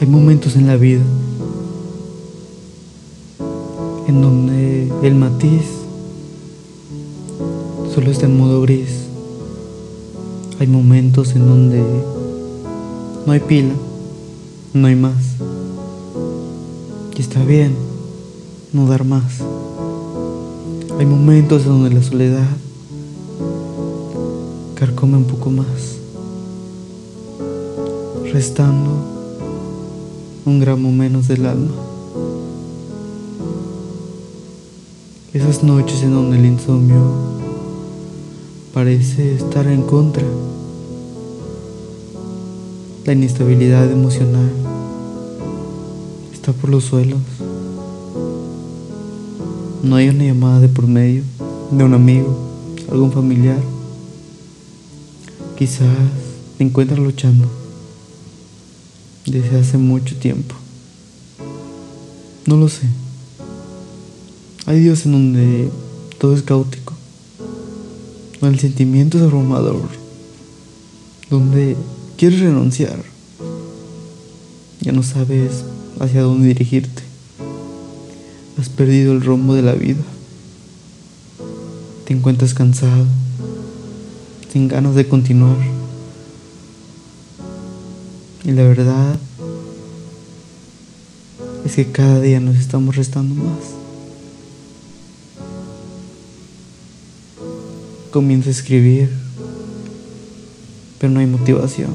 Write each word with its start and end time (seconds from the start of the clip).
Hay 0.00 0.08
momentos 0.08 0.56
en 0.56 0.66
la 0.66 0.76
vida 0.76 1.02
en 4.08 4.20
donde 4.20 4.92
el 5.02 5.14
matiz 5.14 5.62
solo 7.94 8.10
está 8.10 8.26
en 8.26 8.36
modo 8.36 8.60
gris. 8.62 9.06
Hay 10.58 10.66
momentos 10.66 11.36
en 11.36 11.46
donde 11.46 11.82
no 13.24 13.32
hay 13.32 13.40
pila, 13.40 13.74
no 14.72 14.88
hay 14.88 14.96
más. 14.96 15.36
Y 17.16 17.20
está 17.20 17.44
bien 17.44 17.74
no 18.72 18.88
dar 18.88 19.04
más. 19.04 19.40
Hay 20.98 21.06
momentos 21.06 21.62
en 21.62 21.68
donde 21.68 21.94
la 21.94 22.02
soledad 22.02 22.48
carcome 24.74 25.16
un 25.16 25.24
poco 25.24 25.50
más, 25.50 25.98
restando 28.32 29.23
un 30.46 30.60
gramo 30.60 30.92
menos 30.92 31.26
del 31.28 31.46
alma. 31.46 31.72
Esas 35.32 35.62
noches 35.62 36.02
en 36.02 36.12
donde 36.12 36.38
el 36.38 36.44
insomnio 36.44 37.00
parece 38.74 39.34
estar 39.34 39.66
en 39.66 39.82
contra, 39.82 40.24
la 43.06 43.12
inestabilidad 43.12 43.90
emocional 43.90 44.50
está 46.32 46.52
por 46.52 46.70
los 46.70 46.84
suelos. 46.84 47.20
No 49.82 49.96
hay 49.96 50.08
una 50.10 50.24
llamada 50.24 50.60
de 50.60 50.68
por 50.68 50.86
medio 50.86 51.22
de 51.70 51.84
un 51.84 51.94
amigo, 51.94 52.36
algún 52.90 53.12
familiar. 53.12 53.60
Quizás 55.56 55.88
te 56.58 56.64
encuentras 56.64 56.98
luchando 56.98 57.63
desde 59.26 59.58
hace 59.58 59.78
mucho 59.78 60.16
tiempo. 60.16 60.54
No 62.46 62.56
lo 62.56 62.68
sé. 62.68 62.86
Hay 64.66 64.80
días 64.80 65.04
en 65.06 65.12
donde 65.12 65.70
todo 66.18 66.34
es 66.34 66.42
caótico, 66.42 66.94
donde 68.40 68.54
el 68.54 68.60
sentimiento 68.60 69.18
es 69.18 69.24
abrumador, 69.24 69.88
donde 71.28 71.76
quieres 72.16 72.40
renunciar, 72.40 73.02
ya 74.80 74.92
no 74.92 75.02
sabes 75.02 75.64
hacia 76.00 76.22
dónde 76.22 76.48
dirigirte, 76.48 77.02
has 78.58 78.68
perdido 78.68 79.12
el 79.12 79.22
rumbo 79.22 79.54
de 79.54 79.62
la 79.62 79.74
vida, 79.74 80.02
te 82.06 82.14
encuentras 82.14 82.54
cansado, 82.54 83.04
sin 84.52 84.68
ganas 84.68 84.94
de 84.94 85.06
continuar. 85.08 85.73
Y 88.44 88.52
la 88.52 88.62
verdad 88.62 89.16
es 91.64 91.76
que 91.76 91.90
cada 91.90 92.20
día 92.20 92.40
nos 92.40 92.56
estamos 92.56 92.94
restando 92.94 93.34
más. 93.34 93.58
Comienzo 98.10 98.50
a 98.50 98.52
escribir, 98.52 99.10
pero 100.98 101.10
no 101.10 101.20
hay 101.20 101.26
motivación. 101.26 101.94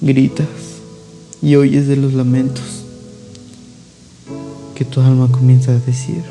Gritas 0.00 0.46
y 1.42 1.56
oyes 1.56 1.88
de 1.88 1.96
los 1.96 2.14
lamentos 2.14 2.84
que 4.76 4.84
tu 4.84 5.00
alma 5.00 5.28
comienza 5.30 5.72
a 5.72 5.78
decir, 5.78 6.22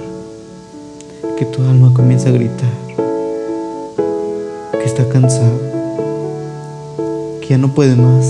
que 1.37 1.45
tu 1.45 1.61
alma 1.63 1.93
comienza 1.93 2.29
a 2.29 2.31
gritar, 2.31 2.71
que 4.71 4.85
está 4.85 5.07
cansado, 5.09 5.82
ya 7.53 7.59
no 7.59 7.67
puede 7.67 7.95
más. 7.95 8.25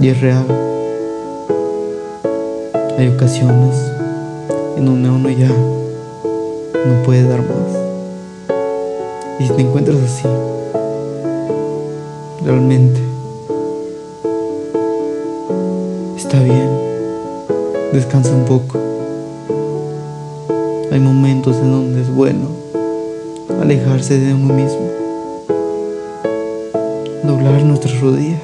Y 0.00 0.08
es 0.08 0.18
real. 0.22 0.46
Hay 2.96 3.08
ocasiones 3.08 3.76
en 4.78 4.86
donde 4.86 5.10
uno 5.10 5.28
ya 5.28 5.50
no 5.50 7.02
puede 7.04 7.28
dar 7.28 7.40
más. 7.40 7.78
Y 9.38 9.46
si 9.46 9.52
te 9.52 9.60
encuentras 9.60 9.98
así, 9.98 10.26
realmente 12.42 13.02
está 16.16 16.42
bien, 16.42 16.70
descansa 17.92 18.30
un 18.30 18.46
poco. 18.46 18.78
Hay 20.90 21.00
momentos 21.00 21.54
en 21.58 21.70
donde 21.70 22.00
es 22.00 22.08
bueno 22.08 22.46
alejarse 23.60 24.18
de 24.18 24.32
uno 24.32 24.54
mismo, 24.54 25.03
doblar 27.26 27.62
nuestras 27.62 27.98
rodillas, 28.00 28.40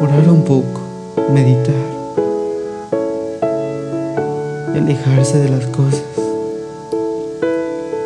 orar 0.00 0.26
un 0.30 0.42
poco, 0.42 0.80
meditar 1.34 1.74
y 4.74 4.78
alejarse 4.78 5.38
de 5.38 5.50
las 5.50 5.66
cosas 5.66 6.02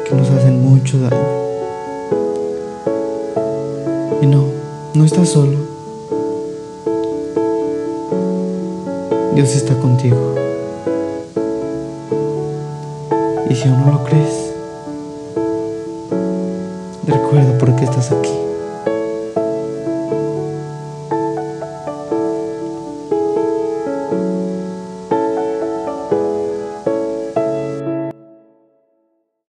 que 0.05 0.15
nos 0.17 0.29
hacen 0.31 0.65
mucho 0.65 0.99
daño. 0.99 1.17
Y 4.21 4.27
no, 4.27 4.47
no 4.95 5.05
estás 5.05 5.29
solo. 5.29 5.59
Dios 9.37 9.55
está 9.55 9.75
contigo. 9.79 10.35
Y 13.49 13.55
si 13.55 13.69
aún 13.69 13.87
no 13.87 13.93
lo 13.93 14.05
crees, 14.05 14.46
recuerda 17.37 17.59
por 17.59 17.77
qué 17.77 17.85
estás 17.85 18.13
aquí. 18.13 18.56